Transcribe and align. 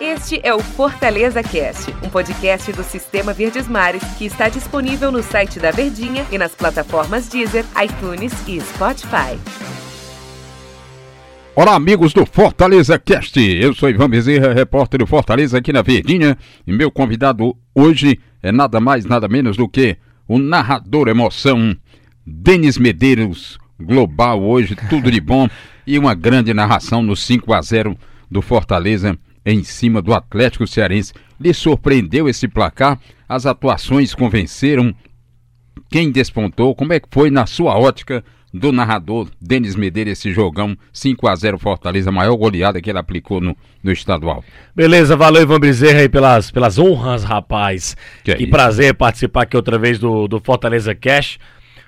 Este 0.00 0.40
é 0.42 0.54
o 0.54 0.58
Fortaleza 0.58 1.42
Cast, 1.42 1.92
um 2.02 2.08
podcast 2.08 2.72
do 2.72 2.82
Sistema 2.82 3.34
Verdes 3.34 3.68
Mares 3.68 4.02
que 4.16 4.24
está 4.24 4.48
disponível 4.48 5.12
no 5.12 5.22
site 5.22 5.60
da 5.60 5.70
Verdinha 5.70 6.24
e 6.32 6.38
nas 6.38 6.54
plataformas 6.54 7.28
Deezer, 7.28 7.66
iTunes 7.84 8.32
e 8.48 8.58
Spotify. 8.58 9.38
Olá, 11.54 11.74
amigos 11.74 12.14
do 12.14 12.24
Fortaleza 12.24 12.98
Cast. 12.98 13.38
Eu 13.38 13.74
sou 13.74 13.90
Ivan 13.90 14.08
Bezerra, 14.08 14.54
repórter 14.54 15.00
do 15.00 15.06
Fortaleza 15.06 15.58
aqui 15.58 15.70
na 15.70 15.82
Verdinha, 15.82 16.38
e 16.66 16.72
meu 16.72 16.90
convidado 16.90 17.54
hoje 17.74 18.18
é 18.42 18.50
nada 18.50 18.80
mais, 18.80 19.04
nada 19.04 19.28
menos 19.28 19.58
do 19.58 19.68
que 19.68 19.98
o 20.26 20.38
narrador 20.38 21.08
emoção, 21.08 21.76
Denis 22.26 22.78
Medeiros, 22.78 23.58
global 23.78 24.42
hoje, 24.42 24.74
tudo 24.88 25.10
de 25.10 25.20
bom 25.20 25.48
e 25.86 25.98
uma 25.98 26.14
grande 26.14 26.54
narração 26.54 27.02
no 27.02 27.14
5 27.14 27.52
a 27.52 27.60
0 27.60 27.98
do 28.30 28.42
Fortaleza 28.42 29.18
em 29.44 29.62
cima 29.62 30.02
do 30.02 30.12
Atlético 30.12 30.66
Cearense. 30.66 31.12
Lhe 31.40 31.54
surpreendeu 31.54 32.28
esse 32.28 32.48
placar? 32.48 32.98
As 33.28 33.46
atuações 33.46 34.14
convenceram? 34.14 34.94
Quem 35.90 36.10
despontou? 36.10 36.74
Como 36.74 36.92
é 36.92 37.00
que 37.00 37.08
foi 37.10 37.30
na 37.30 37.46
sua 37.46 37.78
ótica 37.78 38.22
do 38.52 38.72
narrador 38.72 39.28
Denis 39.40 39.76
Medeiros 39.76 40.12
esse 40.12 40.32
jogão 40.32 40.76
5 40.92 41.28
a 41.28 41.36
0 41.36 41.58
Fortaleza, 41.58 42.08
a 42.08 42.12
maior 42.12 42.36
goleada 42.36 42.80
que 42.80 42.90
ele 42.90 42.98
aplicou 42.98 43.40
no, 43.40 43.56
no 43.82 43.92
estadual? 43.92 44.42
Beleza, 44.74 45.16
valeu 45.16 45.42
Ivan 45.42 45.60
Bezerra 45.60 46.00
aí 46.00 46.08
pelas, 46.08 46.50
pelas 46.50 46.78
honras, 46.78 47.24
rapaz. 47.24 47.96
Que, 48.24 48.34
que 48.34 48.44
é 48.44 48.46
prazer 48.46 48.94
participar 48.94 49.42
aqui 49.42 49.56
outra 49.56 49.78
vez 49.78 49.98
do, 49.98 50.26
do 50.26 50.40
Fortaleza 50.40 50.94
Cash. 50.94 51.38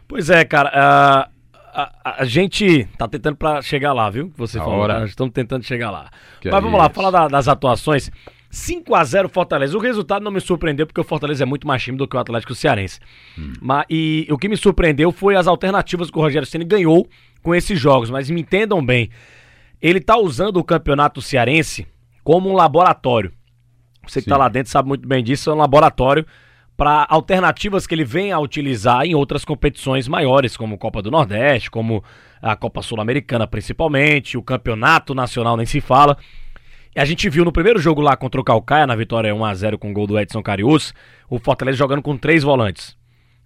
Pois 0.07 0.29
é, 0.29 0.45
cara, 0.45 1.30
a, 1.75 2.23
a, 2.23 2.25
gente 2.25 2.85
tá 2.99 3.07
tentando 3.09 3.37
para 3.37 3.63
chegar 3.63 3.93
lá, 3.93 4.09
viu? 4.11 4.33
Você 4.37 4.59
A 4.59 4.63
falou, 4.65 4.79
hora. 4.81 5.01
né? 5.01 5.07
estamos 5.07 5.33
tentando 5.33 5.65
chegar 5.65 5.91
lá. 5.91 6.11
Que 6.41 6.49
Mas 6.51 6.59
é 6.59 6.61
vamos 6.61 6.79
lá, 6.79 6.87
isso. 6.87 6.95
falar 6.95 7.11
da- 7.11 7.29
das 7.29 7.49
atuações. 7.49 8.11
5 8.51 8.95
a 8.95 9.05
0 9.05 9.29
Fortaleza. 9.29 9.77
O 9.77 9.81
resultado 9.81 10.23
não 10.23 10.31
me 10.31 10.41
surpreendeu 10.41 10.87
porque 10.87 11.01
o 11.01 11.05
Fortaleza 11.05 11.45
é 11.45 11.47
muito 11.47 11.67
mais 11.67 11.83
time 11.83 11.97
do 11.97 12.09
que 12.09 12.17
o 12.17 12.19
Atlético 12.19 12.55
Cearense. 12.55 12.99
Hum. 13.39 13.53
Mas, 13.61 13.85
e 13.89 14.27
o 14.31 14.37
que 14.37 14.49
me 14.49 14.57
surpreendeu 14.57 15.13
foi 15.13 15.37
as 15.37 15.47
alternativas 15.47 16.11
que 16.11 16.19
o 16.19 16.21
Rogério 16.21 16.47
Ceni 16.47 16.65
ganhou 16.65 17.09
com 17.43 17.55
esses 17.55 17.79
jogos. 17.79 18.11
Mas 18.11 18.29
me 18.29 18.41
entendam 18.41 18.85
bem, 18.85 19.09
ele 19.81 20.01
tá 20.01 20.17
usando 20.17 20.57
o 20.57 20.65
campeonato 20.65 21.23
cearense 21.23 21.87
como 22.25 22.51
um 22.51 22.55
laboratório. 22.55 23.33
Você 24.07 24.21
que 24.21 24.25
Sim. 24.25 24.31
tá 24.31 24.37
lá 24.37 24.49
dentro 24.49 24.73
sabe 24.73 24.89
muito 24.89 25.07
bem 25.07 25.23
disso, 25.23 25.51
é 25.51 25.55
um 25.55 25.59
laboratório 25.59 26.27
para 26.81 27.07
alternativas 27.11 27.87
que 27.87 27.95
ele 27.95 28.05
vem 28.07 28.33
a 28.33 28.39
utilizar 28.39 29.05
em 29.05 29.15
outras 29.15 29.45
competições 29.45 30.09
maiores, 30.09 30.57
como 30.57 30.79
Copa 30.79 31.03
do 31.03 31.11
Nordeste, 31.11 31.71
como 31.71 32.03
a 32.41 32.57
Copa 32.57 32.81
Sul-Americana 32.81 33.47
principalmente, 33.47 34.39
o 34.39 34.43
Campeonato 34.43 35.15
Nacional 35.15 35.59
nem 35.59 35.67
se 35.67 35.79
fala. 35.83 36.17
A 36.97 37.05
gente 37.05 37.29
viu 37.29 37.45
no 37.45 37.53
primeiro 37.53 37.79
jogo 37.79 38.01
lá 38.01 38.17
contra 38.17 38.41
o 38.41 38.45
Calcaia, 38.45 38.87
na 38.87 38.97
vitória 38.97 39.35
1x0 39.35 39.77
com 39.77 39.91
o 39.91 39.93
gol 39.93 40.07
do 40.07 40.19
Edson 40.19 40.43
Carius, 40.43 40.95
o 41.29 41.39
Fortaleza 41.39 41.77
jogando 41.77 42.01
com 42.01 42.17
três 42.17 42.43
volantes. 42.43 42.97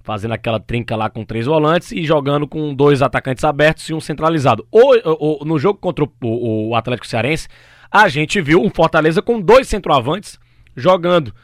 Fazendo 0.05 0.31
aquela 0.35 0.61
trinca 0.61 0.95
lá 0.95 1.11
com 1.11 1.25
três 1.25 1.47
volantes 1.47 1.91
e 1.91 2.05
jogando 2.05 2.47
com 2.47 2.73
dois 2.73 3.03
atacantes 3.03 3.43
abertos 3.43 3.89
e 3.91 3.95
um 3.95 4.01
centralizado. 4.01 4.65
O, 4.71 4.95
o- 4.95 5.43
o- 5.43 5.45
no 5.45 5.59
jogo 5.59 5.81
contra 5.81 6.05
o, 6.05 6.09
o- 6.23 6.69
o 6.69 6.77
Atlético 6.77 7.09
Cearense, 7.09 7.49
a 7.91 8.07
gente 8.07 8.41
viu 8.41 8.63
um 8.63 8.71
Fortaleza 8.71 9.21
com 9.21 9.41
dois 9.41 9.67
centroavantes 9.67 10.39
jogando 10.77 11.35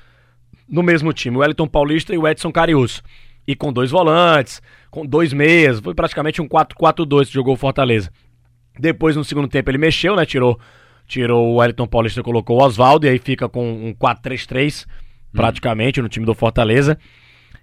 no 0.70 0.82
mesmo 0.82 1.12
time, 1.12 1.36
o 1.36 1.40
Wellington 1.40 1.66
Paulista 1.66 2.14
e 2.14 2.18
o 2.18 2.26
Edson 2.28 2.52
Carius. 2.52 3.02
E 3.46 3.56
com 3.56 3.72
dois 3.72 3.90
volantes, 3.90 4.62
com 4.90 5.04
dois 5.04 5.32
meias, 5.32 5.80
foi 5.80 5.94
praticamente 5.94 6.40
um 6.40 6.48
4-4-2 6.48 7.26
que 7.26 7.34
jogou 7.34 7.54
o 7.54 7.56
Fortaleza. 7.56 8.10
Depois, 8.78 9.16
no 9.16 9.24
segundo 9.24 9.48
tempo, 9.48 9.70
ele 9.70 9.78
mexeu, 9.78 10.14
né? 10.14 10.24
Tirou, 10.24 10.58
tirou 11.06 11.48
o 11.48 11.56
Wellington 11.56 11.86
Paulista, 11.86 12.22
colocou 12.22 12.60
o 12.60 12.64
Oswaldo, 12.64 13.06
e 13.06 13.10
aí 13.10 13.18
fica 13.18 13.48
com 13.48 13.68
um 13.88 13.92
4-3-3, 13.94 14.86
praticamente, 15.32 16.00
no 16.00 16.08
time 16.08 16.24
do 16.24 16.34
Fortaleza. 16.34 16.96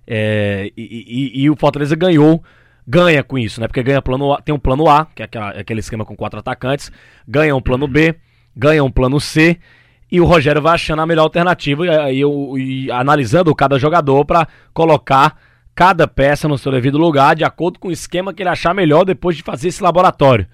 É, 0.06 0.72
e, 0.76 1.32
e- 1.38 1.42
e 1.44 1.50
o 1.50 1.56
Fortaleza 1.56 1.96
ganhou, 1.96 2.44
ganha 2.88 3.24
com 3.24 3.38
isso, 3.38 3.60
né? 3.62 3.68
Porque 3.68 3.84
ganha 3.84 4.02
plano 4.02 4.34
A, 4.34 4.42
tem 4.42 4.54
um 4.54 4.60
plano 4.60 4.90
A, 4.90 5.06
que 5.06 5.22
é 5.22 5.26
aquela- 5.26 5.50
aquele 5.52 5.80
esquema 5.80 6.06
com 6.06 6.16
quatro 6.16 6.40
atacantes, 6.40 6.92
ganha 7.28 7.56
um 7.56 7.62
plano 7.62 7.88
B, 7.88 8.16
ganha 8.56 8.84
um 8.84 8.92
plano 8.92 9.20
C, 9.20 9.58
e 10.12 10.22
o 10.22 10.26
Rogério 10.26 10.62
vai 10.62 10.76
achando 10.76 11.02
a 11.02 11.06
melhor 11.06 11.24
alternativa 11.24 11.86
e, 12.12 12.20
eu- 12.20 12.56
e 12.58 12.92
analisando 12.92 13.54
cada 13.54 13.78
jogador 13.78 14.24
para 14.26 14.48
colocar 14.74 15.38
cada 15.76 16.08
peça 16.08 16.48
no 16.48 16.58
seu 16.58 16.72
devido 16.72 16.98
lugar, 16.98 17.36
de 17.36 17.44
acordo 17.44 17.78
com 17.78 17.90
o 17.90 17.92
esquema 17.92 18.34
que 18.34 18.42
ele 18.42 18.50
achar 18.50 18.74
melhor 18.74 19.06
depois 19.06 19.36
de 19.38 19.44
fazer 19.44 19.68
esse 19.68 19.84
laboratório. 19.84 20.48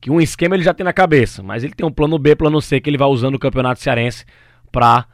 Que 0.00 0.10
um 0.10 0.20
esquema 0.20 0.56
ele 0.56 0.64
já 0.64 0.74
tem 0.74 0.84
na 0.84 0.92
cabeça, 0.92 1.42
mas 1.42 1.62
ele 1.62 1.72
tem 1.74 1.86
um 1.86 1.90
plano 1.92 2.18
B, 2.18 2.34
plano 2.34 2.60
C 2.60 2.80
que 2.80 2.90
ele 2.90 2.98
vai 2.98 3.08
usando 3.08 3.34
no 3.34 3.38
Campeonato 3.38 3.80
Cearense 3.80 4.24
para 4.72 5.06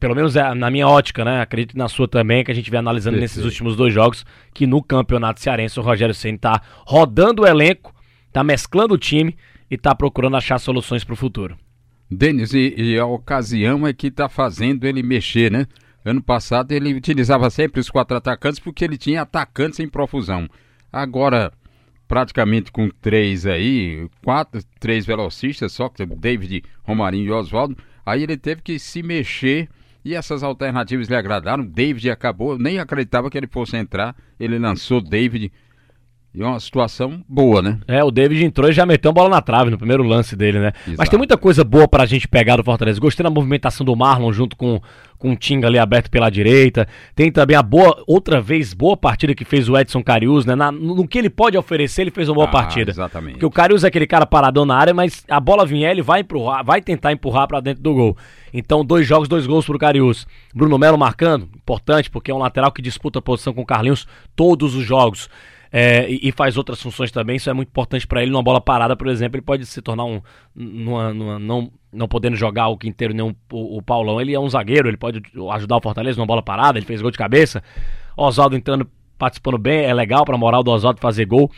pelo 0.00 0.14
menos 0.14 0.34
é 0.34 0.54
na 0.54 0.70
minha 0.70 0.88
ótica, 0.88 1.22
né? 1.26 1.42
Acredito 1.42 1.76
na 1.76 1.88
sua 1.88 2.08
também, 2.08 2.42
que 2.42 2.50
a 2.50 2.54
gente 2.54 2.70
vem 2.70 2.78
analisando 2.78 3.18
nesses 3.18 3.36
Perfeito. 3.36 3.52
últimos 3.52 3.76
dois 3.76 3.92
jogos, 3.92 4.24
que 4.54 4.66
no 4.66 4.82
Campeonato 4.82 5.40
Cearense 5.40 5.78
o 5.78 5.82
Rogério 5.82 6.14
Ceni 6.14 6.38
tá 6.38 6.62
rodando 6.86 7.42
o 7.42 7.46
elenco, 7.46 7.94
tá 8.32 8.42
mesclando 8.42 8.94
o 8.94 8.98
time 8.98 9.36
e 9.70 9.76
tá 9.76 9.94
procurando 9.94 10.38
achar 10.38 10.58
soluções 10.58 11.04
para 11.04 11.12
o 11.12 11.16
futuro. 11.16 11.54
Denis, 12.10 12.52
e, 12.52 12.74
e 12.76 12.98
a 12.98 13.06
ocasião 13.06 13.86
é 13.86 13.92
que 13.92 14.08
está 14.08 14.28
fazendo 14.28 14.84
ele 14.84 15.02
mexer, 15.02 15.50
né? 15.50 15.66
Ano 16.04 16.22
passado 16.22 16.72
ele 16.72 16.92
utilizava 16.92 17.48
sempre 17.48 17.80
os 17.80 17.88
quatro 17.88 18.16
atacantes 18.16 18.60
porque 18.60 18.84
ele 18.84 18.98
tinha 18.98 19.22
atacantes 19.22 19.80
em 19.80 19.88
profusão. 19.88 20.48
Agora, 20.92 21.50
praticamente 22.06 22.70
com 22.70 22.88
três 22.88 23.46
aí, 23.46 24.06
quatro, 24.22 24.60
três 24.78 25.06
velocistas, 25.06 25.72
só 25.72 25.88
que 25.88 26.04
David, 26.04 26.62
Romarinho 26.82 27.28
e 27.28 27.32
Oswaldo, 27.32 27.76
aí 28.04 28.22
ele 28.22 28.36
teve 28.36 28.60
que 28.60 28.78
se 28.78 29.02
mexer 29.02 29.68
e 30.04 30.14
essas 30.14 30.42
alternativas 30.42 31.08
lhe 31.08 31.16
agradaram. 31.16 31.64
David 31.64 32.10
acabou, 32.10 32.58
nem 32.58 32.78
acreditava 32.78 33.30
que 33.30 33.38
ele 33.38 33.46
fosse 33.46 33.76
entrar, 33.76 34.14
ele 34.38 34.58
lançou 34.58 35.00
David. 35.00 35.50
E 36.36 36.42
uma 36.42 36.58
situação 36.58 37.22
boa, 37.28 37.62
né? 37.62 37.78
É, 37.86 38.02
o 38.02 38.10
David 38.10 38.44
entrou 38.44 38.68
e 38.68 38.72
já 38.72 38.84
meteu 38.84 39.08
uma 39.10 39.14
bola 39.14 39.28
na 39.28 39.40
trave 39.40 39.70
no 39.70 39.78
primeiro 39.78 40.02
lance 40.02 40.34
dele, 40.34 40.58
né? 40.58 40.72
Mas 40.84 40.94
Exato. 40.94 41.10
tem 41.10 41.16
muita 41.18 41.36
coisa 41.36 41.62
boa 41.62 41.86
pra 41.86 42.04
gente 42.06 42.26
pegar 42.26 42.56
do 42.56 42.64
Fortaleza. 42.64 42.98
Gostei 42.98 43.22
da 43.22 43.30
movimentação 43.30 43.86
do 43.86 43.94
Marlon 43.94 44.32
junto 44.32 44.56
com, 44.56 44.80
com 45.16 45.30
o 45.30 45.36
Tinga 45.36 45.68
ali 45.68 45.78
aberto 45.78 46.10
pela 46.10 46.28
direita. 46.28 46.88
Tem 47.14 47.30
também 47.30 47.56
a 47.56 47.62
boa, 47.62 48.02
outra 48.04 48.40
vez, 48.40 48.74
boa 48.74 48.96
partida 48.96 49.32
que 49.32 49.44
fez 49.44 49.68
o 49.68 49.78
Edson 49.78 50.02
Carius, 50.02 50.44
né? 50.44 50.56
Na- 50.56 50.72
no, 50.72 51.06
que 51.06 51.18
ele 51.18 51.30
pode 51.30 51.56
oferecer, 51.56 52.02
ele 52.02 52.10
fez 52.10 52.28
uma 52.28 52.34
boa 52.34 52.48
Ah, 52.48 52.50
partida. 52.50 52.90
exatamente. 52.90 53.34
Porque 53.34 53.46
o 53.46 53.50
Carius 53.50 53.84
é 53.84 53.86
aquele 53.86 54.06
cara 54.06 54.26
paradão 54.26 54.64
na 54.64 54.76
área, 54.76 54.92
mas 54.92 55.24
a 55.30 55.38
bola 55.38 55.64
vier, 55.64 55.92
ele 55.92 56.02
vai 56.02 56.22
empurrar, 56.22 56.64
vai 56.64 56.82
tentar 56.82 57.12
empurrar 57.12 57.46
pra 57.46 57.60
dentro 57.60 57.80
do 57.80 57.94
gol. 57.94 58.16
Então, 58.52 58.84
dois 58.84 59.06
jogos, 59.06 59.28
dois 59.28 59.46
gols 59.46 59.64
pro 59.66 59.78
Carius. 59.78 60.26
Bruno 60.52 60.76
Melo 60.78 60.98
marcando, 60.98 61.48
importante, 61.54 62.10
porque 62.10 62.32
é 62.32 62.34
um 62.34 62.38
lateral 62.38 62.72
que 62.72 62.82
disputa 62.82 63.20
a 63.20 63.22
posição 63.22 63.54
com 63.54 63.62
o 63.62 63.66
Carlinhos 63.66 64.04
todos 64.34 64.74
os 64.74 64.84
jogos. 64.84 65.28
É, 65.76 66.08
e, 66.08 66.28
e 66.28 66.30
faz 66.30 66.56
outras 66.56 66.80
funções 66.80 67.10
também, 67.10 67.34
isso 67.34 67.50
é 67.50 67.52
muito 67.52 67.66
importante 67.68 68.06
pra 68.06 68.22
ele. 68.22 68.30
Numa 68.30 68.44
bola 68.44 68.60
parada, 68.60 68.94
por 68.94 69.08
exemplo, 69.08 69.36
ele 69.36 69.44
pode 69.44 69.66
se 69.66 69.82
tornar 69.82 70.04
um. 70.04 70.22
Numa, 70.54 71.12
numa- 71.12 71.38
não, 71.40 71.68
não 71.92 72.06
podendo 72.06 72.36
jogar 72.36 72.68
o 72.68 72.78
Quinteiro 72.78 73.12
nem 73.12 73.28
o, 73.28 73.34
o 73.50 73.82
Paulão. 73.82 74.20
Ele 74.20 74.32
é 74.32 74.38
um 74.38 74.48
zagueiro, 74.48 74.88
ele 74.88 74.96
pode 74.96 75.20
ajudar 75.52 75.76
o 75.76 75.80
Fortaleza 75.80 76.16
numa 76.16 76.26
bola 76.28 76.42
parada, 76.42 76.78
ele 76.78 76.86
fez 76.86 77.02
gol 77.02 77.10
de 77.10 77.18
cabeça. 77.18 77.60
Oswaldo 78.16 78.54
entrando, 78.54 78.88
participando 79.18 79.58
bem, 79.58 79.84
é 79.84 79.92
legal 79.92 80.24
pra 80.24 80.38
moral 80.38 80.62
do 80.62 80.70
Oswaldo 80.70 81.00
fazer 81.00 81.24
gol. 81.24 81.50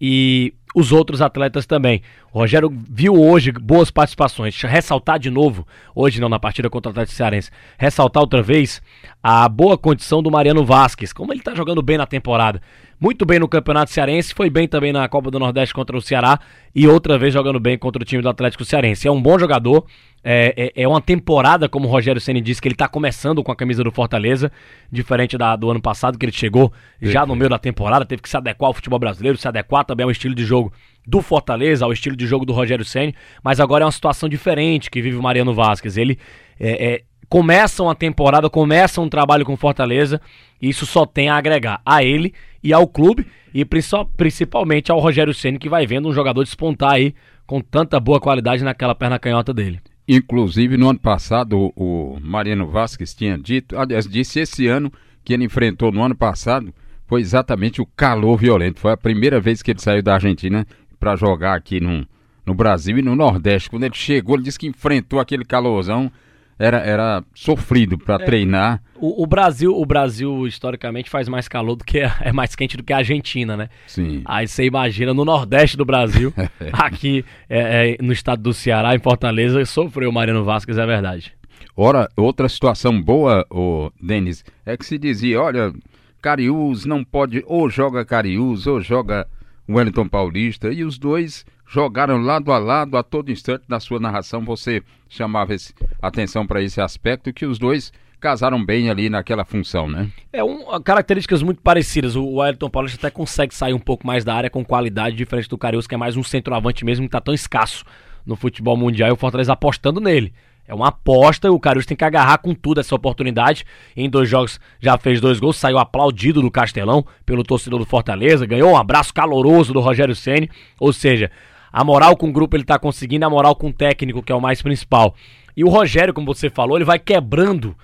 E 0.00 0.52
os 0.74 0.92
outros 0.92 1.20
atletas 1.20 1.66
também. 1.66 2.02
O 2.32 2.38
Rogério 2.38 2.72
viu 2.88 3.14
hoje 3.20 3.52
boas 3.52 3.90
participações. 3.90 4.60
Ressaltar 4.62 5.18
de 5.18 5.28
novo, 5.30 5.66
hoje 5.94 6.20
não 6.20 6.28
na 6.28 6.38
partida 6.38 6.70
contra 6.70 6.88
o 6.88 6.92
Atlético 6.92 7.16
Cearense, 7.16 7.50
ressaltar 7.78 8.22
outra 8.22 8.42
vez 8.42 8.80
a 9.22 9.48
boa 9.48 9.76
condição 9.76 10.22
do 10.22 10.30
Mariano 10.30 10.64
Vasquez, 10.64 11.12
como 11.12 11.32
ele 11.32 11.42
tá 11.42 11.54
jogando 11.54 11.82
bem 11.82 11.98
na 11.98 12.06
temporada. 12.06 12.60
Muito 12.98 13.24
bem 13.24 13.38
no 13.38 13.48
Campeonato 13.48 13.90
Cearense, 13.90 14.34
foi 14.34 14.50
bem 14.50 14.68
também 14.68 14.92
na 14.92 15.08
Copa 15.08 15.30
do 15.30 15.38
Nordeste 15.38 15.74
contra 15.74 15.96
o 15.96 16.02
Ceará 16.02 16.38
e 16.74 16.86
outra 16.86 17.18
vez 17.18 17.32
jogando 17.32 17.58
bem 17.58 17.78
contra 17.78 18.02
o 18.02 18.04
time 18.04 18.22
do 18.22 18.28
Atlético 18.28 18.62
Cearense. 18.64 19.08
É 19.08 19.10
um 19.10 19.20
bom 19.20 19.38
jogador, 19.38 19.86
é, 20.22 20.72
é, 20.76 20.82
é 20.82 20.88
uma 20.88 21.00
temporada, 21.00 21.66
como 21.66 21.88
o 21.88 21.90
Rogério 21.90 22.20
Ceni 22.20 22.42
disse, 22.42 22.60
que 22.60 22.68
ele 22.68 22.74
tá 22.74 22.88
começando 22.88 23.42
com 23.42 23.50
a 23.50 23.56
camisa 23.56 23.82
do 23.82 23.90
Fortaleza, 23.90 24.52
diferente 24.92 25.38
da, 25.38 25.56
do 25.56 25.70
ano 25.70 25.80
passado, 25.80 26.18
que 26.18 26.26
ele 26.26 26.32
chegou 26.32 26.72
já 27.00 27.24
no 27.24 27.34
meio 27.34 27.48
da 27.48 27.58
temporada, 27.58 28.04
teve 28.04 28.20
que 28.20 28.28
se 28.28 28.36
adequar 28.36 28.68
ao 28.68 28.74
futebol 28.74 28.98
brasileiro, 28.98 29.38
se 29.38 29.48
adequar 29.48 29.84
também 29.84 30.04
ao 30.04 30.10
estilo 30.10 30.34
de 30.34 30.44
jogo 30.44 30.70
do 31.06 31.22
Fortaleza, 31.22 31.86
ao 31.86 31.92
estilo 31.92 32.14
de 32.14 32.26
jogo 32.26 32.44
do 32.44 32.52
Rogério 32.52 32.84
Ceni, 32.84 33.14
mas 33.42 33.60
agora 33.60 33.84
é 33.84 33.86
uma 33.86 33.92
situação 33.92 34.28
diferente 34.28 34.90
que 34.90 35.00
vive 35.00 35.16
o 35.16 35.22
Mariano 35.22 35.54
Vasquez. 35.54 35.96
Ele 35.96 36.18
é, 36.58 36.92
é, 36.92 37.02
começa 37.30 37.82
uma 37.82 37.94
temporada, 37.94 38.50
começa 38.50 39.00
um 39.00 39.08
trabalho 39.08 39.46
com 39.46 39.56
Fortaleza, 39.56 40.20
e 40.60 40.68
isso 40.68 40.84
só 40.84 41.06
tem 41.06 41.28
a 41.28 41.36
agregar 41.36 41.80
a 41.86 42.02
ele 42.02 42.34
e 42.62 42.72
ao 42.72 42.86
clube, 42.86 43.26
e 43.54 43.64
princi- 43.64 44.04
principalmente 44.16 44.90
ao 44.92 44.98
Rogério 44.98 45.32
Ceni 45.32 45.58
que 45.58 45.68
vai 45.68 45.86
vendo 45.86 46.08
um 46.08 46.12
jogador 46.12 46.42
despontar 46.44 46.94
aí 46.94 47.14
com 47.46 47.60
tanta 47.60 47.98
boa 47.98 48.20
qualidade 48.20 48.62
naquela 48.62 48.94
perna 48.94 49.18
canhota 49.18 49.54
dele. 49.54 49.80
Inclusive, 50.06 50.76
no 50.76 50.90
ano 50.90 50.98
passado, 50.98 51.56
o, 51.56 52.16
o 52.16 52.18
Mariano 52.20 52.66
Vasquez 52.66 53.14
tinha 53.14 53.38
dito, 53.38 53.78
aliás, 53.78 54.08
disse 54.08 54.40
esse 54.40 54.66
ano 54.66 54.92
que 55.24 55.32
ele 55.32 55.44
enfrentou 55.44 55.92
no 55.92 56.02
ano 56.02 56.16
passado 56.16 56.74
foi 57.06 57.20
exatamente 57.20 57.80
o 57.80 57.86
calor 57.86 58.36
violento. 58.36 58.80
Foi 58.80 58.92
a 58.92 58.96
primeira 58.96 59.40
vez 59.40 59.62
que 59.62 59.70
ele 59.70 59.80
saiu 59.80 60.02
da 60.02 60.14
Argentina 60.14 60.66
para 60.98 61.16
jogar 61.16 61.54
aqui 61.54 61.80
num, 61.80 62.04
no 62.46 62.54
Brasil 62.54 62.98
e 62.98 63.02
no 63.02 63.16
Nordeste. 63.16 63.68
Quando 63.68 63.84
ele 63.84 63.94
chegou, 63.94 64.36
ele 64.36 64.44
disse 64.44 64.58
que 64.58 64.68
enfrentou 64.68 65.18
aquele 65.18 65.44
calorzão. 65.44 66.10
Era, 66.60 66.76
era 66.80 67.24
sofrido 67.34 67.96
para 67.96 68.22
é. 68.22 68.26
treinar. 68.26 68.82
O, 68.96 69.22
o, 69.22 69.26
Brasil, 69.26 69.74
o 69.74 69.86
Brasil 69.86 70.46
historicamente 70.46 71.08
faz 71.08 71.26
mais 71.26 71.48
calor 71.48 71.74
do 71.74 71.82
que 71.82 72.00
é 72.20 72.32
mais 72.34 72.54
quente 72.54 72.76
do 72.76 72.82
que 72.82 72.92
a 72.92 72.98
Argentina, 72.98 73.56
né? 73.56 73.70
Sim. 73.86 74.20
Aí 74.26 74.46
você 74.46 74.66
imagina 74.66 75.14
no 75.14 75.24
Nordeste 75.24 75.74
do 75.74 75.86
Brasil, 75.86 76.34
aqui 76.70 77.24
é, 77.48 77.92
é, 77.92 78.02
no 78.02 78.12
estado 78.12 78.42
do 78.42 78.52
Ceará, 78.52 78.94
em 78.94 78.98
Fortaleza, 78.98 79.64
sofreu 79.64 80.10
o 80.10 80.12
Mariano 80.12 80.44
Vasquez, 80.44 80.76
é 80.76 80.84
verdade. 80.84 81.32
Ora, 81.74 82.10
outra 82.14 82.46
situação 82.46 83.00
boa, 83.00 83.46
o 83.50 83.90
Denis, 83.98 84.44
é 84.66 84.76
que 84.76 84.84
se 84.84 84.98
dizia, 84.98 85.40
olha, 85.40 85.72
Cariús 86.20 86.84
não 86.84 87.02
pode, 87.02 87.42
ou 87.46 87.70
joga 87.70 88.04
Cariús, 88.04 88.66
ou 88.66 88.82
joga 88.82 89.26
Wellington 89.66 90.06
Paulista, 90.08 90.70
e 90.70 90.84
os 90.84 90.98
dois 90.98 91.46
jogaram 91.70 92.20
lado 92.20 92.52
a 92.52 92.58
lado 92.58 92.96
a 92.96 93.02
todo 93.02 93.30
instante 93.30 93.64
na 93.68 93.78
sua 93.78 94.00
narração. 94.00 94.44
Você 94.44 94.82
chamava 95.08 95.54
esse, 95.54 95.72
atenção 96.02 96.44
para 96.44 96.60
esse 96.60 96.80
aspecto 96.80 97.32
que 97.32 97.46
os 97.46 97.58
dois 97.58 97.92
casaram 98.18 98.62
bem 98.62 98.90
ali 98.90 99.08
naquela 99.08 99.44
função, 99.44 99.88
né? 99.88 100.10
É 100.32 100.42
um, 100.42 100.64
características 100.82 101.42
muito 101.42 101.62
parecidas. 101.62 102.16
O 102.16 102.34
Wellington 102.34 102.68
Paulista 102.68 102.98
até 102.98 103.10
consegue 103.10 103.54
sair 103.54 103.72
um 103.72 103.78
pouco 103.78 104.06
mais 104.06 104.24
da 104.24 104.34
área 104.34 104.50
com 104.50 104.64
qualidade, 104.64 105.16
diferente 105.16 105.48
do 105.48 105.56
Cariús, 105.56 105.86
que 105.86 105.94
é 105.94 105.98
mais 105.98 106.16
um 106.16 106.22
centroavante 106.22 106.84
mesmo, 106.84 107.04
que 107.04 107.08
está 107.08 107.20
tão 107.20 107.32
escasso 107.32 107.84
no 108.26 108.36
futebol 108.36 108.76
mundial. 108.76 109.08
E 109.08 109.12
o 109.12 109.16
Fortaleza 109.16 109.52
apostando 109.52 110.00
nele. 110.00 110.34
É 110.66 110.74
uma 110.74 110.88
aposta, 110.88 111.50
o 111.50 111.58
Cariús 111.58 111.86
tem 111.86 111.96
que 111.96 112.04
agarrar 112.04 112.38
com 112.38 112.54
tudo 112.54 112.80
essa 112.80 112.94
oportunidade. 112.94 113.64
Em 113.96 114.10
dois 114.10 114.28
jogos 114.28 114.60
já 114.80 114.98
fez 114.98 115.20
dois 115.20 115.40
gols, 115.40 115.56
saiu 115.56 115.78
aplaudido 115.78 116.42
do 116.42 116.50
Castelão 116.50 117.04
pelo 117.24 117.42
torcedor 117.42 117.78
do 117.78 117.86
Fortaleza, 117.86 118.46
ganhou 118.46 118.70
um 118.70 118.76
abraço 118.76 119.12
caloroso 119.14 119.72
do 119.72 119.80
Rogério 119.80 120.14
Ceni, 120.14 120.48
ou 120.78 120.92
seja, 120.92 121.30
a 121.72 121.84
moral 121.84 122.16
com 122.16 122.28
o 122.28 122.32
grupo 122.32 122.56
ele 122.56 122.64
tá 122.64 122.78
conseguindo, 122.78 123.24
a 123.24 123.30
moral 123.30 123.54
com 123.54 123.68
o 123.68 123.72
técnico, 123.72 124.22
que 124.22 124.32
é 124.32 124.34
o 124.34 124.40
mais 124.40 124.60
principal. 124.62 125.14
E 125.56 125.64
o 125.64 125.68
Rogério, 125.68 126.14
como 126.14 126.26
você 126.26 126.50
falou, 126.50 126.76
ele 126.76 126.84
vai 126.84 126.98
quebrando 126.98 127.76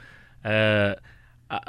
é, 0.43 0.99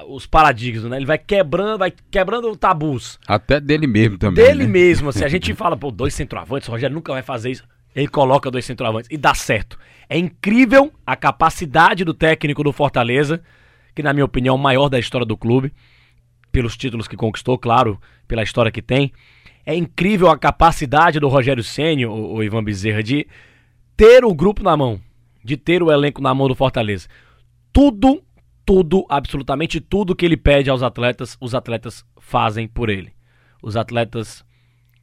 os 0.07 0.25
paradigmas, 0.25 0.89
né? 0.89 0.97
Ele 0.97 1.05
vai 1.05 1.17
quebrando, 1.17 1.79
vai 1.79 1.93
quebrando 2.09 2.55
tabus. 2.55 3.19
Até 3.27 3.59
dele 3.59 3.87
mesmo 3.87 4.17
também. 4.17 4.43
Dele 4.43 4.63
né? 4.63 4.69
mesmo, 4.69 5.09
assim. 5.09 5.23
A 5.23 5.29
gente 5.29 5.53
fala, 5.53 5.77
pô, 5.77 5.91
dois 5.91 6.13
centroavantes, 6.13 6.67
o 6.67 6.71
Rogério 6.71 6.95
nunca 6.95 7.13
vai 7.13 7.21
fazer 7.21 7.51
isso. 7.51 7.63
Ele 7.95 8.07
coloca 8.07 8.51
dois 8.51 8.65
centroavantes 8.65 9.09
e 9.11 9.17
dá 9.17 9.33
certo. 9.33 9.77
É 10.09 10.17
incrível 10.17 10.91
a 11.05 11.15
capacidade 11.15 12.03
do 12.03 12.13
técnico 12.13 12.63
do 12.63 12.71
Fortaleza, 12.71 13.41
que 13.95 14.03
na 14.03 14.13
minha 14.13 14.25
opinião 14.25 14.55
é 14.55 14.57
o 14.57 14.61
maior 14.61 14.89
da 14.89 14.99
história 14.99 15.25
do 15.25 15.35
clube, 15.35 15.73
pelos 16.51 16.77
títulos 16.77 17.07
que 17.07 17.15
conquistou, 17.15 17.57
claro, 17.57 17.99
pela 18.27 18.43
história 18.43 18.71
que 18.71 18.81
tem. 18.81 19.11
É 19.67 19.75
incrível 19.75 20.29
a 20.29 20.37
capacidade 20.37 21.19
do 21.19 21.27
Rogério 21.27 21.63
Ceni, 21.63 22.05
o, 22.05 22.13
o 22.13 22.43
Ivan 22.43 22.63
Bezerra, 22.63 23.03
de 23.03 23.27
ter 23.97 24.23
o 24.23 24.33
grupo 24.33 24.63
na 24.63 24.77
mão, 24.77 24.99
de 25.43 25.57
ter 25.57 25.83
o 25.83 25.91
elenco 25.91 26.21
na 26.21 26.33
mão 26.33 26.47
do 26.47 26.55
Fortaleza. 26.55 27.07
Tudo, 27.73 28.23
tudo, 28.65 29.05
absolutamente 29.09 29.81
tudo 29.81 30.15
que 30.15 30.25
ele 30.25 30.37
pede 30.37 30.69
aos 30.69 30.81
atletas, 30.81 31.37
os 31.41 31.53
atletas 31.53 32.05
fazem 32.17 32.67
por 32.67 32.89
ele. 32.89 33.11
Os 33.61 33.75
atletas 33.75 34.45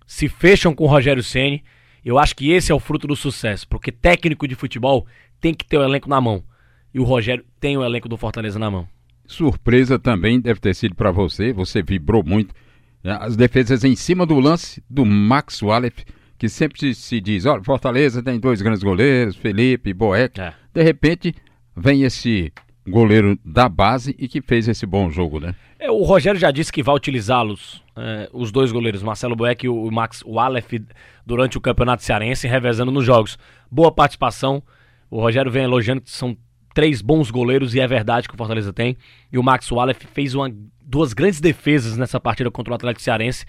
se 0.06 0.28
fecham 0.28 0.74
com 0.74 0.84
o 0.84 0.88
Rogério 0.88 1.22
Ceni 1.22 1.62
eu 2.04 2.18
acho 2.18 2.36
que 2.36 2.50
esse 2.50 2.70
é 2.70 2.74
o 2.74 2.80
fruto 2.80 3.06
do 3.06 3.16
sucesso, 3.16 3.66
porque 3.66 3.90
técnico 3.90 4.46
de 4.46 4.54
futebol 4.54 5.06
tem 5.40 5.54
que 5.54 5.64
ter 5.64 5.78
o 5.78 5.82
elenco 5.82 6.08
na 6.08 6.20
mão. 6.20 6.44
E 6.92 7.00
o 7.00 7.04
Rogério 7.04 7.44
tem 7.58 7.76
o 7.78 7.84
elenco 7.84 8.08
do 8.08 8.16
Fortaleza 8.18 8.58
na 8.58 8.70
mão. 8.70 8.86
Surpresa 9.26 9.98
também 9.98 10.38
deve 10.38 10.60
ter 10.60 10.74
sido 10.74 10.94
para 10.94 11.10
você, 11.10 11.52
você 11.52 11.82
vibrou 11.82 12.22
muito. 12.22 12.54
Né? 13.04 13.16
As 13.20 13.36
defesas 13.36 13.84
em 13.84 13.94
cima 13.94 14.24
do 14.24 14.40
lance 14.40 14.82
do 14.88 15.04
Max 15.04 15.62
Wallace, 15.62 16.06
que 16.38 16.48
sempre 16.48 16.94
se 16.94 17.20
diz: 17.20 17.44
olha, 17.44 17.62
Fortaleza 17.62 18.22
tem 18.22 18.40
dois 18.40 18.62
grandes 18.62 18.82
goleiros, 18.82 19.36
Felipe, 19.36 19.92
Boeck. 19.92 20.40
É. 20.40 20.54
De 20.72 20.82
repente, 20.82 21.34
vem 21.76 22.02
esse 22.02 22.50
goleiro 22.88 23.38
da 23.44 23.68
base 23.68 24.14
e 24.18 24.26
que 24.26 24.40
fez 24.40 24.66
esse 24.66 24.86
bom 24.86 25.10
jogo, 25.10 25.38
né? 25.38 25.54
É, 25.78 25.90
o 25.90 26.02
Rogério 26.02 26.40
já 26.40 26.50
disse 26.50 26.72
que 26.72 26.82
vai 26.82 26.94
utilizá-los, 26.94 27.82
é, 27.96 28.28
os 28.32 28.50
dois 28.50 28.72
goleiros, 28.72 29.02
Marcelo 29.02 29.36
Boeck 29.36 29.66
e 29.66 29.68
o 29.68 29.90
Max 29.90 30.22
Wallef, 30.24 30.82
durante 31.26 31.58
o 31.58 31.60
Campeonato 31.60 32.02
Cearense, 32.02 32.48
revezando 32.48 32.90
nos 32.90 33.04
jogos. 33.04 33.38
Boa 33.70 33.92
participação. 33.92 34.62
O 35.10 35.20
Rogério 35.20 35.50
vem 35.50 35.64
elogiando 35.64 36.00
que 36.00 36.10
são 36.10 36.36
três 36.74 37.00
bons 37.00 37.30
goleiros 37.30 37.74
e 37.74 37.80
é 37.80 37.86
verdade 37.86 38.28
que 38.28 38.34
o 38.34 38.36
Fortaleza 38.36 38.72
tem. 38.72 38.96
E 39.32 39.38
o 39.38 39.42
Max 39.42 39.70
Wallef 39.70 40.06
fez 40.12 40.34
uma, 40.34 40.52
duas 40.82 41.14
grandes 41.14 41.40
defesas 41.40 41.96
nessa 41.96 42.20
partida 42.20 42.50
contra 42.50 42.72
o 42.72 42.74
Atlético 42.74 43.02
Cearense, 43.02 43.46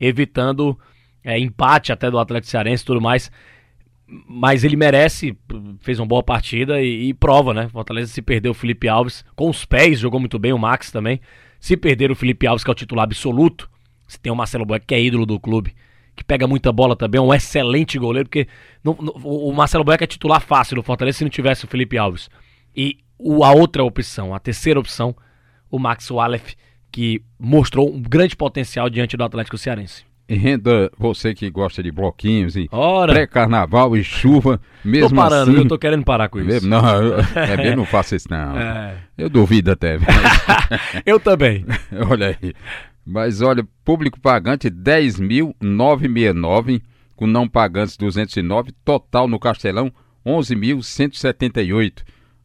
evitando 0.00 0.78
é, 1.22 1.38
empate 1.38 1.92
até 1.92 2.10
do 2.10 2.18
Atlético 2.18 2.50
Cearense 2.50 2.82
e 2.82 2.86
tudo 2.86 3.00
mais 3.00 3.30
mas 4.26 4.64
ele 4.64 4.76
merece, 4.76 5.36
fez 5.80 6.00
uma 6.00 6.06
boa 6.06 6.22
partida 6.22 6.80
e, 6.80 7.08
e, 7.08 7.14
prova, 7.14 7.52
né? 7.52 7.68
Fortaleza 7.68 8.10
se 8.10 8.22
perdeu 8.22 8.52
o 8.52 8.54
Felipe 8.54 8.88
Alves 8.88 9.24
com 9.36 9.50
os 9.50 9.64
pés, 9.64 9.98
jogou 9.98 10.18
muito 10.18 10.38
bem 10.38 10.52
o 10.52 10.58
Max 10.58 10.90
também. 10.90 11.20
Se 11.60 11.76
perder 11.76 12.10
o 12.10 12.14
Felipe 12.14 12.46
Alves, 12.46 12.64
que 12.64 12.70
é 12.70 12.72
o 12.72 12.74
titular 12.74 13.04
absoluto, 13.04 13.68
se 14.06 14.18
tem 14.18 14.32
o 14.32 14.36
Marcelo 14.36 14.64
Boeck, 14.64 14.86
que 14.86 14.94
é 14.94 15.02
ídolo 15.02 15.26
do 15.26 15.38
clube, 15.38 15.74
que 16.16 16.24
pega 16.24 16.46
muita 16.46 16.72
bola 16.72 16.96
também, 16.96 17.18
é 17.18 17.22
um 17.22 17.34
excelente 17.34 17.98
goleiro, 17.98 18.28
porque 18.28 18.48
não, 18.82 18.96
não, 18.98 19.12
o 19.22 19.52
Marcelo 19.52 19.84
Boeck 19.84 20.02
é 20.02 20.06
titular 20.06 20.40
fácil 20.40 20.76
do 20.76 20.82
Fortaleza 20.82 21.18
se 21.18 21.24
não 21.24 21.30
tivesse 21.30 21.66
o 21.66 21.68
Felipe 21.68 21.98
Alves. 21.98 22.30
E 22.78 22.98
a 23.42 23.52
outra 23.52 23.82
opção, 23.82 24.32
a 24.32 24.38
terceira 24.38 24.78
opção, 24.78 25.12
o 25.68 25.80
Max 25.80 26.12
Wallef, 26.12 26.54
que 26.92 27.20
mostrou 27.36 27.92
um 27.92 28.00
grande 28.00 28.36
potencial 28.36 28.88
diante 28.88 29.16
do 29.16 29.24
Atlético 29.24 29.58
Cearense 29.58 30.06
renda 30.36 30.92
você 30.98 31.32
que 31.34 31.48
gosta 31.50 31.82
de 31.82 31.90
bloquinhos 31.90 32.54
e 32.56 32.68
pré-carnaval 33.06 33.96
e 33.96 34.04
chuva, 34.04 34.60
mesmo 34.84 35.08
tô 35.08 35.16
parando, 35.16 35.52
assim... 35.52 35.60
eu 35.60 35.68
tô 35.68 35.78
querendo 35.78 36.04
parar 36.04 36.28
com 36.28 36.38
isso. 36.40 36.68
Não, 36.68 37.02
eu, 37.02 37.18
é, 37.18 37.72
eu 37.72 37.76
não 37.76 37.86
faço 37.86 38.14
isso 38.14 38.28
não. 38.30 38.58
É. 38.68 38.98
Eu 39.16 39.30
duvido 39.30 39.72
até. 39.72 39.98
Mas... 39.98 40.08
eu 41.06 41.18
também. 41.18 41.64
olha 42.10 42.36
aí. 42.40 42.52
Mas 43.04 43.40
olha, 43.40 43.66
público 43.84 44.20
pagante 44.20 44.70
10.969, 44.70 46.82
com 47.16 47.26
não 47.26 47.48
pagantes 47.48 47.96
209, 47.96 48.72
total 48.84 49.26
no 49.26 49.38
Castelão 49.38 49.90
11.178. 50.26 52.02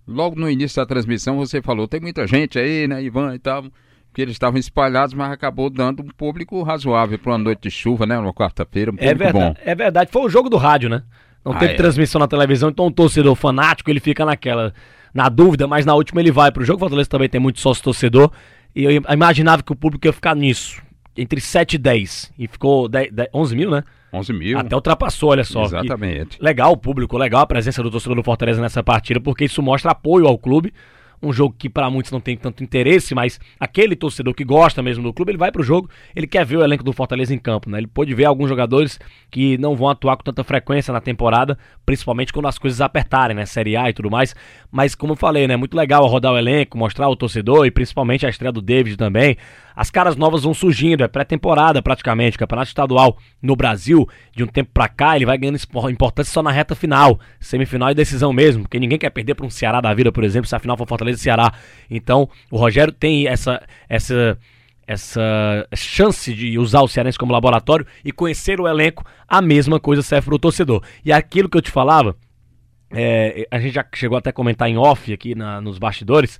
Logo 0.07 0.39
no 0.39 0.49
início 0.49 0.81
da 0.81 0.85
transmissão 0.85 1.37
você 1.37 1.61
falou, 1.61 1.87
tem 1.87 1.99
muita 1.99 2.27
gente 2.27 2.59
aí, 2.59 2.87
né, 2.87 3.01
Ivan 3.01 3.33
e 3.35 3.39
tal 3.39 3.65
que 4.13 4.21
eles 4.21 4.35
estavam 4.35 4.59
espalhados, 4.59 5.13
mas 5.13 5.31
acabou 5.31 5.69
dando 5.69 6.03
um 6.03 6.07
público 6.07 6.61
razoável 6.61 7.17
para 7.17 7.31
uma 7.31 7.37
noite 7.37 7.63
de 7.63 7.71
chuva, 7.71 8.05
né? 8.05 8.17
Uma 8.17 8.33
quarta-feira, 8.33 8.91
um 8.91 8.95
é 8.99 9.13
verdade, 9.13 9.33
bom. 9.33 9.55
É 9.65 9.73
verdade, 9.73 10.11
foi 10.11 10.21
o 10.21 10.29
jogo 10.29 10.49
do 10.49 10.57
rádio, 10.57 10.87
né? 10.87 11.01
Não 11.43 11.51
ah, 11.51 11.57
teve 11.57 11.73
é. 11.73 11.75
transmissão 11.75 12.19
na 12.19 12.27
televisão, 12.27 12.69
então 12.69 12.85
o 12.85 12.91
torcedor 12.91 13.35
fanático 13.35 13.89
ele 13.89 13.99
fica 13.99 14.23
naquela, 14.23 14.71
na 15.13 15.27
dúvida, 15.27 15.67
mas 15.67 15.85
na 15.85 15.95
última 15.95 16.21
ele 16.21 16.31
vai 16.31 16.51
para 16.51 16.61
o 16.61 16.65
jogo. 16.65 16.77
O 16.77 16.79
Fortaleza 16.79 17.09
também 17.09 17.27
tem 17.27 17.41
muito 17.41 17.59
sócio 17.59 17.83
torcedor 17.83 18.31
e 18.75 18.83
eu 18.83 18.91
imaginava 18.91 19.63
que 19.63 19.71
o 19.71 19.75
público 19.75 20.07
ia 20.07 20.13
ficar 20.13 20.35
nisso, 20.35 20.81
entre 21.17 21.41
7 21.41 21.73
e 21.73 21.77
10, 21.79 22.33
e 22.37 22.47
ficou 22.47 22.87
10, 22.87 23.11
10, 23.11 23.29
11 23.33 23.55
mil, 23.55 23.71
né? 23.71 23.83
11 24.13 24.33
mil. 24.33 24.59
Até 24.59 24.75
ultrapassou, 24.75 25.31
olha 25.31 25.43
só. 25.43 25.63
Exatamente. 25.63 26.37
legal 26.41 26.71
o 26.71 26.77
público, 26.77 27.17
legal 27.17 27.41
a 27.41 27.47
presença 27.47 27.81
do 27.81 27.89
torcedor 27.89 28.15
do 28.15 28.23
Fortaleza 28.23 28.61
nessa 28.61 28.83
partida, 28.83 29.19
porque 29.19 29.45
isso 29.45 29.61
mostra 29.61 29.91
apoio 29.91 30.27
ao 30.27 30.37
clube 30.37 30.73
um 31.23 31.31
jogo 31.31 31.55
que 31.57 31.69
para 31.69 31.89
muitos 31.89 32.11
não 32.11 32.19
tem 32.19 32.35
tanto 32.35 32.63
interesse, 32.63 33.15
mas 33.15 33.39
aquele 33.59 33.95
torcedor 33.95 34.33
que 34.33 34.43
gosta 34.43 34.83
mesmo 34.83 35.03
do 35.03 35.13
clube, 35.13 35.31
ele 35.31 35.37
vai 35.37 35.51
pro 35.51 35.63
jogo, 35.63 35.89
ele 36.15 36.27
quer 36.27 36.45
ver 36.45 36.57
o 36.57 36.63
elenco 36.63 36.83
do 36.83 36.91
Fortaleza 36.91 37.33
em 37.33 37.39
campo, 37.39 37.69
né? 37.69 37.77
Ele 37.77 37.87
pode 37.87 38.13
ver 38.13 38.25
alguns 38.25 38.49
jogadores 38.49 38.99
que 39.31 39.57
não 39.57 39.75
vão 39.75 39.89
atuar 39.89 40.17
com 40.17 40.23
tanta 40.23 40.43
frequência 40.43 40.91
na 40.91 40.99
temporada, 40.99 41.57
principalmente 41.85 42.33
quando 42.33 42.47
as 42.47 42.57
coisas 42.57 42.81
apertarem, 42.81 43.35
né? 43.35 43.45
Série 43.45 43.77
A 43.77 43.89
e 43.89 43.93
tudo 43.93 44.11
mais. 44.11 44.35
Mas 44.69 44.93
como 44.93 45.13
eu 45.13 45.17
falei, 45.17 45.47
né? 45.47 45.55
Muito 45.55 45.77
legal 45.77 46.05
rodar 46.05 46.33
o 46.33 46.37
elenco, 46.37 46.77
mostrar 46.77 47.07
o 47.07 47.15
torcedor 47.15 47.65
e 47.65 47.71
principalmente 47.71 48.25
a 48.25 48.29
estreia 48.29 48.51
do 48.51 48.61
David 48.61 48.97
também. 48.97 49.37
As 49.75 49.89
caras 49.89 50.15
novas 50.15 50.43
vão 50.43 50.53
surgindo, 50.53 51.03
é 51.03 51.07
pré-temporada 51.07 51.81
praticamente, 51.81 52.37
campeonato 52.37 52.67
estadual 52.67 53.17
no 53.41 53.55
Brasil, 53.55 54.07
de 54.35 54.43
um 54.43 54.47
tempo 54.47 54.71
pra 54.73 54.87
cá, 54.87 55.15
ele 55.15 55.25
vai 55.25 55.37
ganhando 55.37 55.59
importância 55.91 56.31
só 56.31 56.43
na 56.43 56.51
reta 56.51 56.75
final, 56.75 57.19
semifinal 57.39 57.91
e 57.91 57.95
decisão 57.95 58.31
mesmo, 58.31 58.63
porque 58.63 58.79
ninguém 58.79 58.97
quer 58.97 59.09
perder 59.09 59.35
para 59.35 59.45
um 59.45 59.49
Ceará 59.49 59.81
da 59.81 59.93
vida, 59.93 60.11
por 60.11 60.23
exemplo, 60.23 60.47
se 60.47 60.55
a 60.55 60.59
final 60.59 60.77
for 60.77 60.87
Fortaleza 60.87 61.19
e 61.19 61.21
Ceará. 61.21 61.53
Então, 61.89 62.29
o 62.51 62.57
Rogério 62.57 62.93
tem 62.93 63.27
essa 63.27 63.61
essa 63.89 64.37
essa 64.85 65.67
chance 65.73 66.33
de 66.33 66.59
usar 66.59 66.81
o 66.81 66.87
Cearense 66.87 67.17
como 67.17 67.31
laboratório 67.31 67.85
e 68.03 68.11
conhecer 68.11 68.59
o 68.59 68.67
elenco, 68.67 69.05
a 69.27 69.41
mesma 69.41 69.79
coisa 69.79 70.01
serve 70.01 70.25
para 70.25 70.35
o 70.35 70.39
torcedor. 70.39 70.83
E 71.05 71.11
aquilo 71.11 71.49
que 71.49 71.57
eu 71.57 71.61
te 71.61 71.71
falava, 71.71 72.15
é, 72.91 73.47
a 73.49 73.59
gente 73.59 73.73
já 73.73 73.85
chegou 73.93 74.17
até 74.17 74.29
a 74.29 74.33
comentar 74.33 74.69
em 74.69 74.77
off 74.77 75.11
aqui 75.11 75.35
na, 75.35 75.61
nos 75.61 75.77
bastidores, 75.77 76.39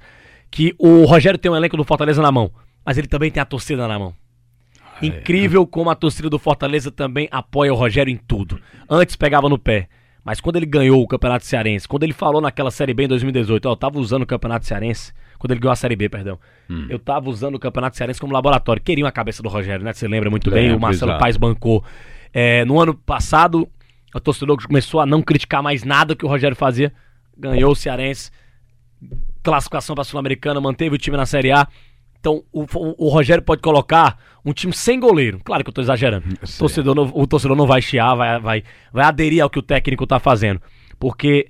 que 0.52 0.75
o 0.78 1.06
Rogério 1.06 1.40
tem 1.40 1.50
um 1.52 1.56
elenco 1.56 1.78
do 1.78 1.84
Fortaleza 1.86 2.22
na 2.22 2.32
mão 2.32 2.52
mas 2.86 2.98
ele 2.98 3.08
também 3.08 3.32
tem 3.32 3.42
a 3.42 3.46
torcida 3.46 3.88
na 3.88 3.98
mão. 3.98 4.13
É. 5.02 5.06
Incrível 5.06 5.66
como 5.66 5.90
a 5.90 5.96
torcida 5.96 6.30
do 6.30 6.40
Fortaleza 6.40 6.92
também 6.92 7.28
apoia 7.32 7.74
o 7.74 7.75
Rogério 7.75 8.12
em 8.12 8.18
tudo. 8.18 8.60
Antes 8.90 9.16
pegava 9.16 9.50
no 9.50 9.58
pé, 9.58 9.88
mas 10.24 10.40
quando 10.40 10.56
ele 10.56 10.66
ganhou 10.66 11.02
o 11.02 11.08
Campeonato 11.08 11.46
Cearense, 11.46 11.88
quando 11.88 12.04
ele 12.04 12.13
falou 12.13 12.42
naquela 12.42 12.72
Série 12.72 12.94
B 12.94 13.04
em 13.04 13.08
2018, 13.08 13.66
ó, 13.66 13.72
eu 13.72 13.75
tava 13.75 14.00
usando 14.00 14.24
o 14.24 14.25
Campeonato 14.25 14.66
Cearense, 14.66 15.13
quando 15.38 15.52
ele 15.52 15.60
ganhou 15.60 15.74
a 15.74 15.75
Série 15.75 15.96
B, 15.96 16.08
perdão, 16.08 16.40
hum. 16.70 16.88
eu 16.90 16.98
tava 16.98 17.30
usando 17.30 17.56
o 17.56 17.60
Campeonato 17.60 17.98
Cearense 17.98 18.20
como 18.20 18.32
laboratório. 18.32 18.82
Queriam 18.82 19.08
a 19.08 19.12
cabeça 19.12 19.44
do 19.44 19.50
Rogério, 19.50 19.84
né? 19.84 19.92
Você 19.92 20.08
lembra 20.08 20.30
muito 20.30 20.50
Lembro, 20.50 20.68
bem, 20.68 20.78
o 20.78 20.80
Marcelo 20.80 21.12
exato. 21.12 21.22
Paes 21.22 21.38
bancou. 21.38 21.84
É, 22.34 22.63
no 22.66 22.80
ano 22.80 22.94
passado, 22.94 23.68
O 24.13 24.20
torcedor 24.20 24.58
começou 24.66 25.00
a 25.02 25.06
não 25.06 25.22
criticar 25.22 25.62
mais 25.62 25.84
nada 25.84 26.16
que 26.16 26.25
o 26.25 26.30
Rogério 26.30 26.56
fazia. 26.56 26.94
Ganhou 27.38 27.72
o 27.72 27.75
Cearense. 27.75 28.32
Classificação 29.42 29.96
para 29.96 30.04
a 30.04 30.06
Sul-Americana, 30.06 30.62
manteve 30.62 30.96
o 30.96 30.98
time 30.98 31.18
na 31.18 31.25
Série 31.25 31.52
A. 31.52 31.68
Então, 32.24 32.42
o, 32.53 32.62
o, 32.62 33.08
o, 33.08 33.10
Rogério 33.10 33.44
pode 33.44 33.62
colocar 33.62 34.18
um 34.46 34.53
time 34.53 34.72
sem 34.72 34.98
goleiro. 34.98 35.42
Claro 35.44 35.62
que 35.62 35.68
eu 35.68 35.72
estou 35.72 35.84
exagerando. 35.84 36.25
O 36.42 36.58
torcedor, 36.58 36.96
não, 36.96 37.12
o 37.13 37.27
torcedor 37.27 37.58
não 37.58 37.68
vai 37.68 37.82
chiar, 37.82 38.15
vai, 38.15 38.39
vai, 38.39 38.63
vai 38.94 39.03
aderir 39.03 39.44
ao 39.44 39.50
que 39.50 39.60
o 39.60 39.62
técnico 39.62 40.06
está 40.06 40.22
fazendo. 40.22 40.62
Porque 40.98 41.50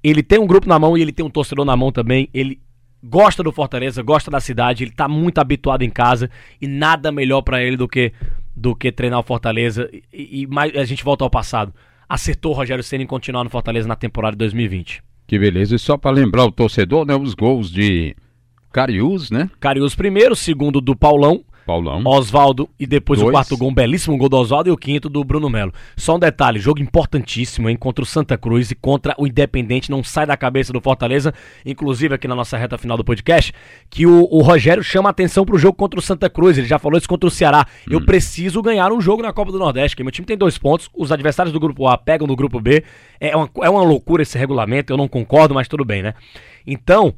ele 0.00 0.22
tem 0.22 0.38
um 0.38 0.46
grupo 0.46 0.68
na 0.68 0.78
mão 0.78 0.96
e 0.96 1.02
ele 1.02 1.10
tem 1.10 1.26
um 1.26 1.28
torcedor 1.28 1.64
na 1.64 1.76
mão 1.76 1.90
também. 1.90 2.28
Ele 2.32 2.60
gosta 3.02 3.42
do 3.42 3.50
Fortaleza, 3.50 4.00
gosta 4.00 4.30
da 4.30 4.38
cidade, 4.38 4.84
ele 4.84 4.92
está 4.92 5.08
muito 5.08 5.38
habituado 5.38 5.82
em 5.82 5.90
casa 5.90 6.30
e 6.60 6.68
nada 6.68 7.10
melhor 7.10 7.42
para 7.42 7.60
ele 7.60 7.76
do 7.76 7.88
que 7.88 8.12
do 8.54 8.76
que 8.76 8.92
treinar 8.92 9.18
o 9.18 9.24
Fortaleza. 9.24 9.90
E, 10.12 10.42
e 10.42 10.46
mais, 10.46 10.72
a 10.76 10.84
gente 10.84 11.02
volta 11.02 11.24
ao 11.24 11.30
passado. 11.30 11.74
Acertou 12.08 12.52
o 12.52 12.54
Rogério 12.54 12.84
Senna 12.84 13.02
em 13.02 13.08
continuar 13.08 13.42
no 13.42 13.50
Fortaleza 13.50 13.88
na 13.88 13.96
temporada 13.96 14.36
de 14.36 14.38
2020. 14.38 15.02
Que 15.26 15.36
beleza. 15.36 15.74
E 15.74 15.80
só 15.80 15.96
para 15.96 16.12
lembrar 16.12 16.44
o 16.44 16.52
torcedor, 16.52 17.04
né, 17.04 17.16
os 17.16 17.34
gols 17.34 17.72
de 17.72 18.14
Cariús, 18.72 19.30
né? 19.30 19.50
Cariús 19.60 19.94
primeiro, 19.94 20.34
segundo 20.34 20.80
do 20.80 20.96
Paulão 20.96 21.44
Paulão. 21.66 22.02
Oswaldo 22.04 22.68
e 22.78 22.86
depois 22.86 23.20
Dois. 23.20 23.28
o 23.28 23.32
quarto 23.32 23.56
gol, 23.56 23.70
um 23.70 23.74
belíssimo 23.74 24.16
gol 24.16 24.28
do 24.28 24.36
Oswaldo 24.36 24.68
e 24.68 24.72
o 24.72 24.76
quinto 24.76 25.08
do 25.08 25.22
Bruno 25.22 25.48
Melo. 25.48 25.72
Só 25.96 26.16
um 26.16 26.18
detalhe, 26.18 26.58
jogo 26.58 26.80
importantíssimo, 26.80 27.68
hein, 27.68 27.76
contra 27.76 28.02
o 28.02 28.06
Santa 28.06 28.36
Cruz 28.36 28.70
e 28.70 28.74
contra 28.74 29.14
o 29.18 29.26
Independente, 29.26 29.90
não 29.90 30.02
sai 30.02 30.26
da 30.26 30.36
cabeça 30.36 30.72
do 30.72 30.80
Fortaleza, 30.80 31.32
inclusive 31.64 32.14
aqui 32.14 32.26
na 32.26 32.34
nossa 32.34 32.56
reta 32.56 32.76
final 32.76 32.96
do 32.96 33.04
podcast, 33.04 33.52
que 33.88 34.06
o, 34.06 34.28
o 34.30 34.42
Rogério 34.42 34.82
chama 34.82 35.10
atenção 35.10 35.44
pro 35.44 35.58
jogo 35.58 35.76
contra 35.76 35.98
o 35.98 36.02
Santa 36.02 36.28
Cruz, 36.28 36.58
ele 36.58 36.66
já 36.66 36.78
falou 36.78 36.98
isso 36.98 37.08
contra 37.08 37.28
o 37.28 37.30
Ceará. 37.30 37.66
Hum. 37.88 37.92
Eu 37.92 38.04
preciso 38.04 38.60
ganhar 38.60 38.92
um 38.92 39.00
jogo 39.00 39.22
na 39.22 39.32
Copa 39.32 39.52
do 39.52 39.58
Nordeste, 39.58 39.96
que 39.96 40.02
meu 40.02 40.12
time 40.12 40.26
tem 40.26 40.36
dois 40.36 40.58
pontos, 40.58 40.90
os 40.94 41.12
adversários 41.12 41.52
do 41.52 41.60
grupo 41.60 41.86
A 41.86 41.96
pegam 41.96 42.26
no 42.26 42.36
grupo 42.36 42.60
B, 42.60 42.82
é 43.20 43.36
uma, 43.36 43.48
é 43.62 43.70
uma 43.70 43.82
loucura 43.82 44.22
esse 44.22 44.36
regulamento, 44.36 44.92
eu 44.92 44.96
não 44.96 45.06
concordo, 45.06 45.54
mas 45.54 45.68
tudo 45.68 45.84
bem, 45.84 46.02
né? 46.02 46.14
Então, 46.66 47.14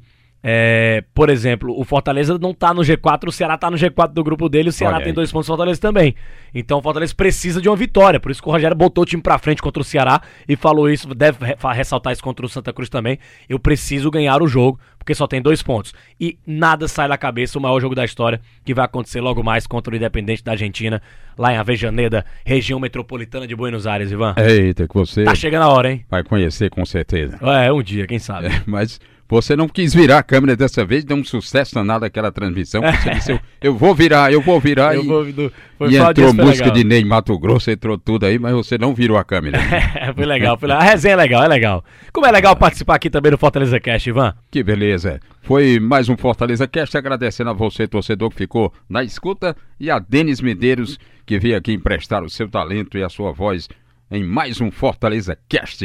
é, 0.46 1.02
por 1.14 1.30
exemplo, 1.30 1.74
o 1.74 1.82
Fortaleza 1.84 2.38
não 2.38 2.52
tá 2.52 2.74
no 2.74 2.82
G4, 2.82 3.28
o 3.28 3.32
Ceará 3.32 3.56
tá 3.56 3.70
no 3.70 3.78
G4 3.78 4.12
do 4.12 4.22
grupo 4.22 4.46
dele, 4.46 4.68
o 4.68 4.72
Ceará 4.72 5.00
tem 5.00 5.14
dois 5.14 5.32
pontos, 5.32 5.48
o 5.48 5.52
Fortaleza 5.52 5.80
também. 5.80 6.14
Então 6.54 6.80
o 6.80 6.82
Fortaleza 6.82 7.14
precisa 7.14 7.62
de 7.62 7.68
uma 7.70 7.74
vitória, 7.76 8.20
por 8.20 8.30
isso 8.30 8.42
que 8.42 8.48
o 8.50 8.52
Rogério 8.52 8.76
botou 8.76 9.04
o 9.04 9.06
time 9.06 9.22
pra 9.22 9.38
frente 9.38 9.62
contra 9.62 9.80
o 9.80 9.84
Ceará 9.84 10.20
e 10.46 10.54
falou 10.54 10.90
isso, 10.90 11.08
deve 11.14 11.38
ressaltar 11.72 12.12
isso 12.12 12.22
contra 12.22 12.44
o 12.44 12.48
Santa 12.48 12.74
Cruz 12.74 12.90
também. 12.90 13.18
Eu 13.48 13.58
preciso 13.58 14.10
ganhar 14.10 14.42
o 14.42 14.46
jogo, 14.46 14.78
porque 14.98 15.14
só 15.14 15.26
tem 15.26 15.40
dois 15.40 15.62
pontos. 15.62 15.94
E 16.20 16.38
nada 16.46 16.88
sai 16.88 17.08
da 17.08 17.16
cabeça, 17.16 17.58
o 17.58 17.62
maior 17.62 17.80
jogo 17.80 17.94
da 17.94 18.04
história, 18.04 18.38
que 18.66 18.74
vai 18.74 18.84
acontecer 18.84 19.22
logo 19.22 19.42
mais 19.42 19.66
contra 19.66 19.94
o 19.94 19.96
Independente 19.96 20.44
da 20.44 20.52
Argentina, 20.52 21.00
lá 21.38 21.54
em 21.54 21.56
Avejaneda, 21.56 22.22
região 22.44 22.78
metropolitana 22.78 23.46
de 23.46 23.56
Buenos 23.56 23.86
Aires, 23.86 24.12
Ivan. 24.12 24.34
Eita, 24.36 24.86
que 24.86 24.94
você. 24.94 25.24
Tá 25.24 25.34
chegando 25.34 25.62
a 25.62 25.68
hora, 25.68 25.90
hein? 25.90 26.04
Vai 26.10 26.22
conhecer 26.22 26.68
com 26.68 26.84
certeza. 26.84 27.38
É, 27.40 27.72
um 27.72 27.82
dia, 27.82 28.06
quem 28.06 28.18
sabe. 28.18 28.48
É, 28.48 28.62
mas 28.66 29.00
você 29.34 29.56
não 29.56 29.68
quis 29.68 29.92
virar 29.92 30.18
a 30.18 30.22
câmera 30.22 30.54
dessa 30.54 30.84
vez, 30.84 31.04
deu 31.04 31.16
um 31.16 31.24
sucesso 31.24 31.74
danado 31.74 32.04
aquela 32.04 32.30
transmissão. 32.30 32.80
Você 32.80 33.10
disse, 33.14 33.32
eu, 33.32 33.40
eu, 33.60 33.76
vou 33.76 33.92
virar, 33.92 34.32
eu 34.32 34.40
vou 34.40 34.60
virar. 34.60 34.94
eu 34.94 35.02
e, 35.02 35.06
vou, 35.06 35.50
foi 35.76 35.90
e 35.90 35.96
entrou 35.96 36.32
música 36.32 36.66
legal. 36.66 36.70
de 36.70 36.84
Ney 36.84 37.04
Mato 37.04 37.36
Grosso, 37.36 37.68
entrou 37.68 37.98
tudo 37.98 38.26
aí, 38.26 38.38
mas 38.38 38.52
você 38.52 38.78
não 38.78 38.94
virou 38.94 39.16
a 39.16 39.24
câmera. 39.24 39.58
foi 40.14 40.24
legal, 40.24 40.56
foi 40.56 40.68
legal. 40.68 40.82
A 40.82 40.84
resenha 40.84 41.14
é 41.14 41.16
legal, 41.16 41.42
é 41.42 41.48
legal. 41.48 41.84
Como 42.12 42.24
é 42.24 42.30
legal 42.30 42.54
participar 42.54 42.94
aqui 42.94 43.10
também 43.10 43.32
do 43.32 43.38
Fortaleza 43.38 43.80
Cast, 43.80 44.08
Ivan? 44.08 44.34
Que 44.52 44.62
beleza. 44.62 45.18
Foi 45.42 45.80
mais 45.80 46.08
um 46.08 46.16
Fortaleza 46.16 46.68
Cast, 46.68 46.96
agradecendo 46.96 47.50
a 47.50 47.54
você, 47.54 47.88
torcedor, 47.88 48.30
que 48.30 48.36
ficou 48.36 48.72
na 48.88 49.02
escuta, 49.02 49.56
e 49.80 49.90
a 49.90 49.98
Denis 49.98 50.40
Medeiros, 50.40 50.96
que 51.26 51.40
veio 51.40 51.56
aqui 51.56 51.72
emprestar 51.72 52.22
o 52.22 52.30
seu 52.30 52.48
talento 52.48 52.96
e 52.96 53.02
a 53.02 53.08
sua 53.08 53.32
voz 53.32 53.68
em 54.12 54.22
mais 54.22 54.60
um 54.60 54.70
Fortaleza 54.70 55.36
Cast. 55.48 55.84